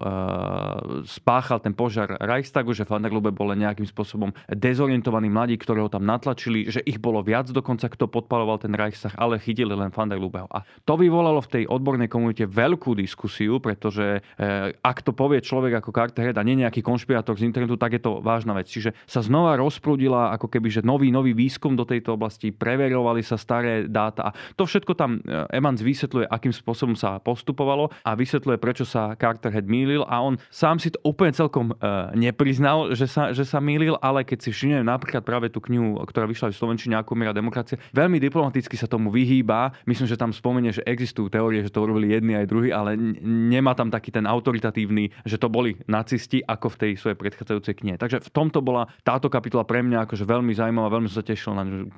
[1.05, 6.07] spáchal ten požiar Reichstagu, že Van der Lube bol nejakým spôsobom dezorientovaní mladí, ktorého tam
[6.07, 10.17] natlačili, že ich bolo viac dokonca, kto podpaloval ten Reichstag, ale chytili len Van der
[10.17, 10.49] Lubeho.
[10.49, 15.77] A to vyvolalo v tej odbornej komunite veľkú diskusiu, pretože uh, ak to povie človek
[15.77, 18.65] ako Carter a nie nejaký konšpirátor z internetu, tak je to vážna vec.
[18.65, 23.37] Čiže sa znova rozprúdila ako keby, že nový, nový výskum do tejto oblasti, preverovali sa
[23.37, 28.57] staré dáta a to všetko tam e, Evans vysvetľuje, akým spôsobom sa postupovalo a vysvetľuje,
[28.57, 33.05] prečo sa Carter Head mýlil a on sám si to úplne celkom uh, nepriznal, že
[33.05, 36.57] sa, že sa mýlil, ale keď si všimneme napríklad práve tú knihu, ktorá vyšla v
[36.57, 39.75] Slovenčine ako miera demokracie, veľmi diplomaticky sa tomu vyhýba.
[39.83, 43.75] Myslím, že tam spomenie, že existujú teórie, že to urobili jedni aj druhý, ale nemá
[43.75, 47.95] tam taký ten autoritatívny, že to boli nacisti ako v tej svojej predchádzajúcej knihe.
[47.99, 51.51] Takže v tomto bola táto kapitola pre mňa akože veľmi zaujímavá, veľmi som sa tešil
[51.51, 51.91] na ňu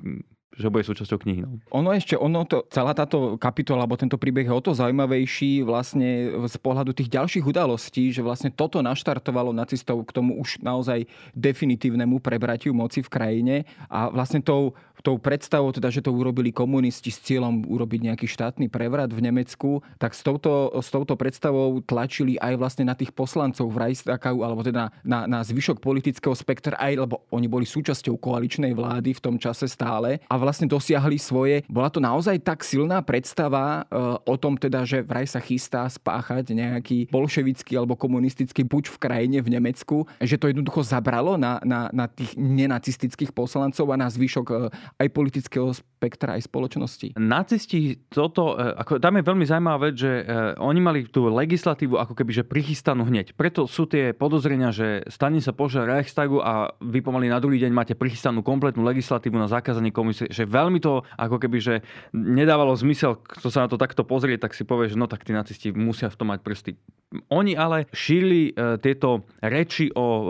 [0.54, 1.40] že bude súčasťou knihy.
[1.42, 1.58] No.
[1.74, 6.30] Ono ešte, ono to, celá táto kapitola, alebo tento príbeh je o to zaujímavejší vlastne
[6.46, 12.22] z pohľadu tých ďalších udalostí, že vlastne toto naštartovalo nacistov k tomu už naozaj definitívnemu
[12.22, 13.56] prebratiu moci v krajine
[13.90, 14.72] a vlastne tou
[15.04, 19.84] tou predstavou, teda, že to urobili komunisti s cieľom urobiť nejaký štátny prevrat v Nemecku,
[20.00, 24.64] tak s touto, s touto predstavou tlačili aj vlastne na tých poslancov v Reichstagu, alebo
[24.64, 29.36] teda na, na zvyšok politického spektra, aj lebo oni boli súčasťou koaličnej vlády v tom
[29.36, 31.64] čase stále a vlastne dosiahli svoje.
[31.66, 33.96] Bola to naozaj tak silná predstava e,
[34.28, 39.40] o tom teda, že vraj sa chystá spáchať nejaký bolševický alebo komunistický puč v krajine
[39.40, 44.46] v Nemecku, že to jednoducho zabralo na, na, na tých nenacistických poslancov a na zvyšok
[44.52, 44.54] e,
[45.00, 47.16] aj politického spektra, aj spoločnosti.
[47.16, 50.12] Nacisti toto, e, ako, tam je veľmi zaujímavá vec, že
[50.60, 53.32] oni mali tú legislatívu ako keby, že prichystanú hneď.
[53.38, 57.72] Preto sú tie podozrenia, že stane sa požiar Reichstagu a vy pomaly na druhý deň
[57.72, 61.74] máte prichystanú kompletnú legislatívu na zakázanie komisie, že veľmi to ako keby, že
[62.10, 65.30] nedávalo zmysel, kto sa na to takto pozrie, tak si povie, že no tak tí
[65.30, 66.72] nacisti musia v tom mať prsty.
[67.30, 70.26] Oni ale šírili uh, tieto reči o uh,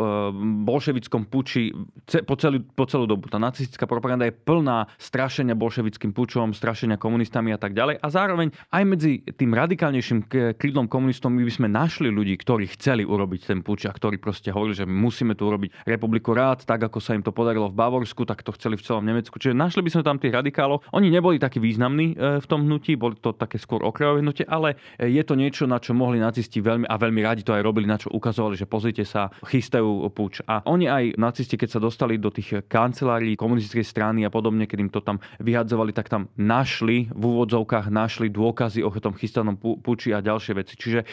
[0.68, 1.72] bolševickom puči
[2.04, 3.32] ce, po, celú, po celú dobu.
[3.32, 8.04] Tá nacistická propaganda je plná strašenia bolševickým pučom, strašenia komunistami a tak ďalej.
[8.04, 10.28] A zároveň aj medzi tým radikálnejším
[10.60, 14.52] krídlom komunistom my by sme našli ľudí, ktorí chceli urobiť ten puč a ktorí proste
[14.52, 18.28] hovorili, že musíme tu urobiť republiku rád, tak ako sa im to podarilo v Bavorsku,
[18.28, 19.40] tak to chceli v celom Nemecku.
[19.40, 20.82] Čiže našli by sme tam tých radikálov.
[20.90, 24.74] Oni neboli takí významní e, v tom hnutí, boli to také skôr okrajové hnutie, ale
[24.98, 27.86] e, je to niečo, na čo mohli nacisti veľmi a veľmi radi to aj robili,
[27.86, 30.42] na čo ukazovali, že pozrite sa, chystajú puč.
[30.50, 34.78] A oni aj nacisti, keď sa dostali do tých kancelárií komunistickej strany a podobne, keď
[34.82, 40.10] im to tam vyhadzovali, tak tam našli, v úvodzovkách našli dôkazy o tom chystanom puči
[40.10, 40.74] a ďalšie veci.
[40.74, 41.06] Čiže e,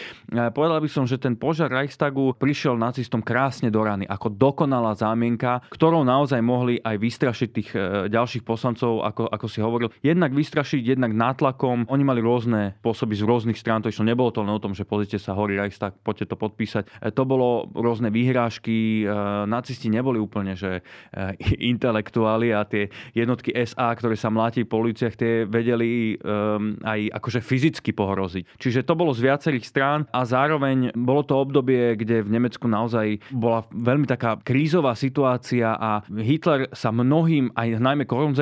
[0.49, 5.61] povedal by som, že ten požiar Reichstagu prišiel nacistom krásne do rany, ako dokonalá zámienka,
[5.69, 7.69] ktorou naozaj mohli aj vystrašiť tých
[8.07, 9.89] ďalších poslancov, ako, ako si hovoril.
[10.05, 11.89] Jednak vystrašiť, jednak nátlakom.
[11.91, 14.87] Oni mali rôzne spôsoby z rôznych strán, to išlo nebolo to len o tom, že
[14.87, 16.83] pozrite sa horí Reichstag, poďte to podpísať.
[17.01, 19.03] E, to bolo rôzne výhrážky,
[19.47, 20.81] nacisti neboli úplne, že
[21.73, 27.39] intelektuáli a tie jednotky SA, ktoré sa mláti po uliciach, tie vedeli um, aj akože
[27.43, 28.57] fyzicky pohroziť.
[28.57, 33.21] Čiže to bolo z viacerých strán a zároveň bolo to obdobie, kde v Nemecku naozaj
[33.33, 38.39] bola veľmi taká krízová situácia a Hitler sa mnohým, aj najmä konzervatívnym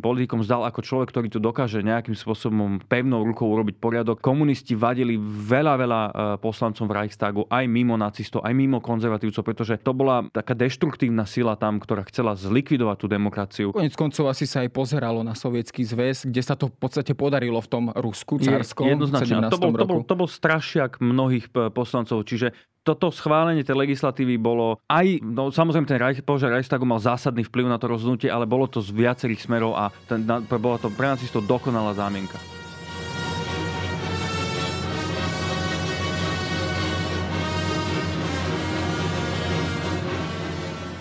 [0.00, 4.22] politikom zdal ako človek, ktorý tu dokáže nejakým spôsobom pevnou rukou urobiť poriadok.
[4.22, 9.74] Komunisti vadili veľa, veľa e, poslancom v Reichstagu, aj mimo nacistov, aj mimo konzervatívcov, pretože
[9.82, 13.66] to bola taká deštruktívna sila tam, ktorá chcela zlikvidovať tú demokraciu.
[13.74, 17.60] Konec koncov asi sa aj pozeralo na sovietský zväz, kde sa to v podstate podarilo
[17.60, 18.86] v tom Rusku carskom.
[18.86, 19.50] Je, jednoznačne.
[19.50, 22.22] To bol, to, bol, to bol strašiak mnohých poslancov.
[22.24, 27.44] Čiže toto schválenie tej legislatívy bolo aj, no samozrejme ten Reich, požiar Reichstagu mal zásadný
[27.44, 30.88] vplyv na to rozhodnutie, ale bolo to z viacerých smerov a ten, na, bola to
[30.88, 32.59] pre nacistov dokonalá zámienka.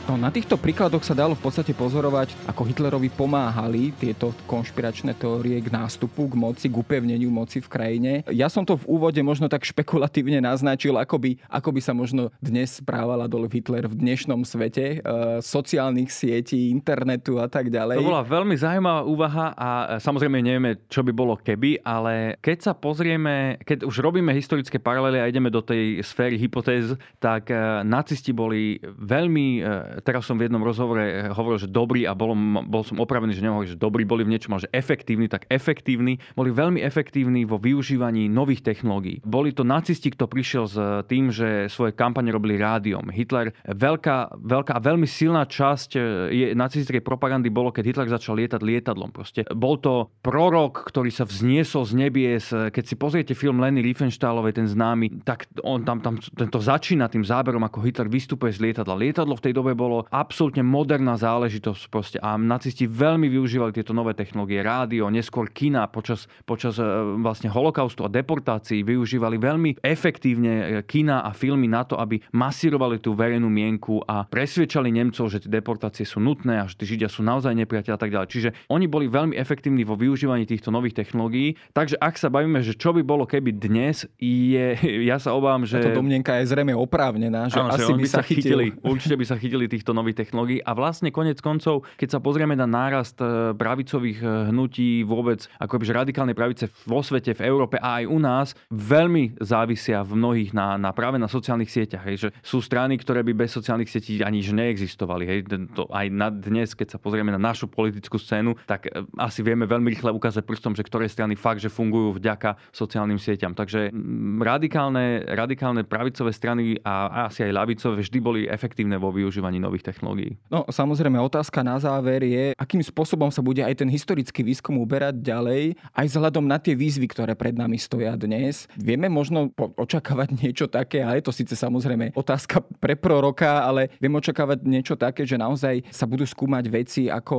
[0.09, 5.61] No, na týchto príkladoch sa dalo v podstate pozorovať, ako Hitlerovi pomáhali tieto konšpiračné teórie
[5.61, 8.11] k nástupu, k moci, k upevneniu moci v krajine.
[8.33, 12.33] Ja som to v úvode možno tak špekulatívne naznačil, ako by, ako by sa možno
[12.41, 14.99] dnes správala Adolf Hitler v dnešnom svete, e,
[15.45, 18.01] sociálnych sietí, internetu a tak ďalej.
[18.01, 22.57] To bola veľmi zaujímavá úvaha a e, samozrejme nevieme, čo by bolo keby, ale keď
[22.65, 27.85] sa pozrieme, keď už robíme historické paralely a ideme do tej sféry hypotéz, tak e,
[27.85, 29.61] nacisti boli veľmi
[30.03, 32.35] teraz som v jednom rozhovore eh, hovoril, že dobrý a bol,
[32.67, 36.19] bol som opravený, že nehovorím, že dobrý boli v niečom, ale že efektívni, tak efektívni.
[36.33, 39.21] Boli veľmi efektívni vo využívaní nových technológií.
[39.23, 43.11] Boli to nacisti, kto prišiel s tým, že svoje kampane robili rádiom.
[43.11, 48.37] Hitler, veľká, veľká a veľmi silná časť eh, je, nacistickej propagandy bolo, keď Hitler začal
[48.39, 49.11] lietať lietadlom.
[49.11, 52.45] Proste bol to prorok, ktorý sa vzniesol z nebies.
[52.51, 57.25] Keď si pozriete film Lenny Riefenstahlovej, ten známy, tak on tam, tam tento začína tým
[57.25, 58.97] záberom, ako Hitler vystupuje z lietadla.
[58.97, 63.97] Lietadlo v tej dobe bolo bolo absolútne moderná záležitosť proste a nacisti veľmi využívali tieto
[63.97, 66.85] nové technológie, rádio, neskôr kina počas, počas e,
[67.17, 73.01] vlastne holokaustu a deportácií využívali veľmi efektívne e, kina a filmy na to, aby masírovali
[73.01, 77.09] tú verejnú mienku a presviečali Nemcov, že tie deportácie sú nutné a že tí Židia
[77.09, 78.29] sú naozaj nepriateľ a tak ďalej.
[78.29, 81.57] Čiže oni boli veľmi efektívni vo využívaní týchto nových technológií.
[81.73, 84.77] Takže ak sa bavíme, že čo by bolo keby dnes, je,
[85.09, 85.81] ja sa obávam, že...
[85.81, 88.65] Táto domnenka je zrejme oprávnená, že Áno, asi že by, by sa chytili.
[88.69, 88.85] chytili.
[88.85, 90.59] Určite by sa chytili tých týchto nových technológií.
[90.67, 95.79] A vlastne konec koncov, keď sa pozrieme na nárast e, pravicových e, hnutí vôbec, ako
[95.79, 100.51] že radikálnej pravice vo svete, v Európe a aj u nás, veľmi závisia v mnohých
[100.51, 102.03] na, na práve na sociálnych sieťach.
[102.03, 105.23] Hej, že sú strany, ktoré by bez sociálnych sietí ani neexistovali.
[105.23, 105.39] Hej.
[105.79, 109.63] To aj na dnes, keď sa pozrieme na našu politickú scénu, tak e, asi vieme
[109.63, 113.55] veľmi rýchle ukázať prstom, že ktoré strany fakt, že fungujú vďaka sociálnym sieťam.
[113.55, 113.95] Takže
[114.43, 120.41] radikálne, radikálne pravicové strany a asi aj ľavicové vždy boli efektívne vo využívaní nových technológií.
[120.49, 125.21] No samozrejme, otázka na záver je, akým spôsobom sa bude aj ten historický výskum uberať
[125.21, 128.65] ďalej, aj vzhľadom na tie výzvy, ktoré pred nami stoja dnes.
[128.73, 134.17] Vieme možno očakávať niečo také, a je to síce samozrejme otázka pre proroka, ale vieme
[134.17, 137.35] očakávať niečo také, že naozaj sa budú skúmať veci ako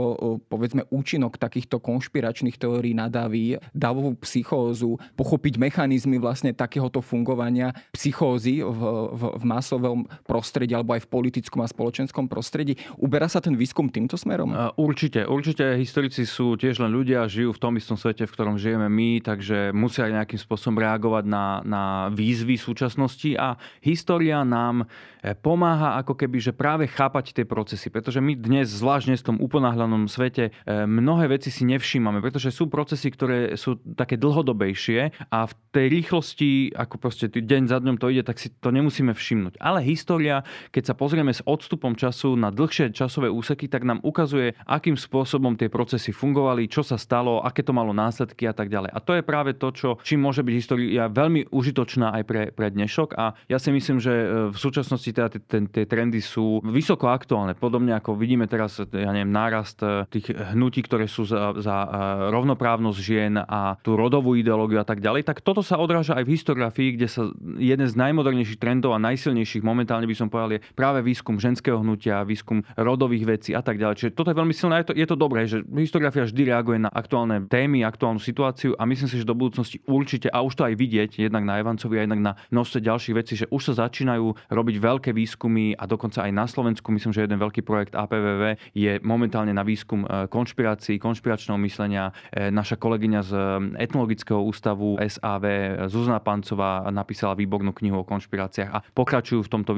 [0.47, 8.61] povedzme účinok takýchto konšpiračných teórií na davy, davovú psychózu, pochopiť mechanizmy vlastne takéhoto fungovania psychózy
[8.61, 8.81] v,
[9.17, 12.77] v, v masovom prostredí alebo aj v politickom a spoločenskom politickom prostredí.
[12.99, 14.53] Uberá sa ten výskum týmto smerom?
[14.77, 15.25] Určite.
[15.25, 19.25] Určite historici sú tiež len ľudia, žijú v tom istom svete, v ktorom žijeme my,
[19.25, 24.85] takže musia nejakým spôsobom reagovať na, na výzvy súčasnosti a história nám
[25.23, 29.29] e, pomáha ako keby, že práve chápať tie procesy, pretože my dnes, zvlášť dnes v
[29.33, 35.31] tom uponáhľanom svete, e, mnohé veci si nevšímame, pretože sú procesy, ktoré sú také dlhodobejšie
[35.31, 39.15] a v tej rýchlosti, ako proste deň za dňom to ide, tak si to nemusíme
[39.15, 39.63] všimnúť.
[39.63, 40.43] Ale história,
[40.75, 44.99] keď sa pozrieme s odstupom času, času na dlhšie časové úseky, tak nám ukazuje, akým
[44.99, 48.91] spôsobom tie procesy fungovali, čo sa stalo, aké to malo následky a tak ďalej.
[48.91, 52.75] A to je práve to, čo, čím môže byť história veľmi užitočná aj pre, pre
[52.75, 53.15] dnešok.
[53.15, 55.31] A ja si myslím, že e, v súčasnosti teda
[55.71, 57.55] tie trendy sú vysoko aktuálne.
[57.55, 61.89] Podobne ako vidíme teraz, ja neviem, nárast e, tých hnutí, ktoré sú za, za e,
[62.35, 66.35] rovnoprávnosť žien a tú rodovú ideológiu a tak ďalej, tak toto sa odráža aj v
[66.35, 67.23] historiografii, kde sa
[67.61, 72.00] jeden z najmodernejších trendov a najsilnejších momentálne by som povedal je práve výskum ženského hnutia
[72.01, 73.95] hnutia, výskum rodových vecí a tak ďalej.
[74.01, 74.81] Čiže toto je veľmi silné.
[74.81, 78.89] Je to, je to dobré, že historiografia vždy reaguje na aktuálne témy, aktuálnu situáciu a
[78.89, 82.09] myslím si, že do budúcnosti určite, a už to aj vidieť, jednak na Evancovi a
[82.09, 86.33] jednak na množstve ďalších vecí, že už sa začínajú robiť veľké výskumy a dokonca aj
[86.33, 91.61] na Slovensku, myslím, že jeden veľký projekt APVV je momentálne na výskum e, konšpirácií, konšpiračného
[91.69, 92.17] myslenia.
[92.33, 93.33] E, naša kolegyňa z
[93.77, 95.45] etnologického ústavu SAV
[95.93, 99.73] Zuzana Pancová napísala výbornú knihu o konšpiráciách a pokračujú v tomto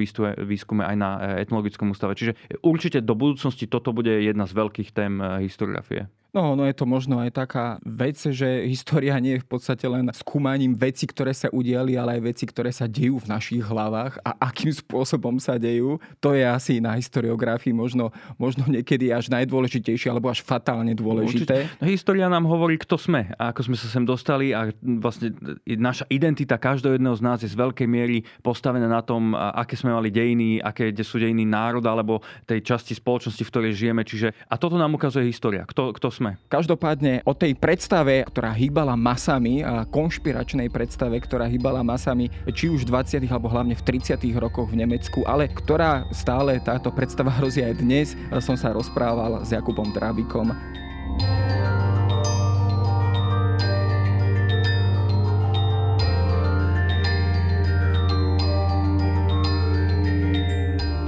[0.44, 2.34] výskume aj na e, etnologickom ústave Čiže
[2.66, 6.10] určite do budúcnosti toto bude jedna z veľkých tém eh, historiografie.
[6.32, 10.08] No, no je to možno aj taká vec, že história nie je v podstate len
[10.16, 14.40] skúmaním veci, ktoré sa udiali, ale aj veci, ktoré sa dejú v našich hlavách a
[14.48, 16.00] akým spôsobom sa dejú.
[16.24, 21.68] To je asi na historiografii možno, možno niekedy až najdôležitejšie alebo až fatálne dôležité.
[21.76, 25.36] No, história nám hovorí, kto sme a ako sme sa sem dostali a vlastne
[25.68, 29.92] naša identita každého jedného z nás je z veľkej miery postavená na tom, aké sme
[29.92, 34.00] mali dejiny, aké sú dejiny národa alebo tej časti spoločnosti, v ktorej žijeme.
[34.00, 36.38] Čiže, a toto nám ukazuje história, kto, kto sme sme.
[36.46, 42.86] Každopádne o tej predstave, ktorá hýbala masami, a konšpiračnej predstave, ktorá hýbala masami, či už
[42.86, 43.26] v 20.
[43.26, 44.22] alebo hlavne v 30.
[44.38, 49.50] rokoch v Nemecku, ale ktorá stále táto predstava hrozí aj dnes, som sa rozprával s
[49.50, 50.54] Jakubom Drábikom.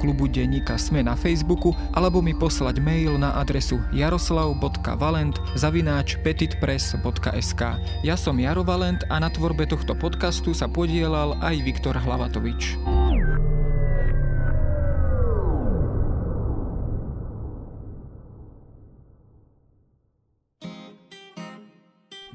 [0.00, 7.62] klubu denníka Sme na Facebooku alebo mi poslať mail na adresu jaroslav.valent zavináč petitpress.sk
[8.00, 12.80] Ja som Jaro Valent a na tvorbe tohto podcastu sa podielal aj Viktor Hlavatovič.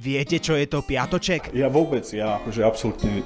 [0.05, 1.49] Viete, čo je to piatoček?
[1.57, 3.25] Ja vôbec, ja akože absolútne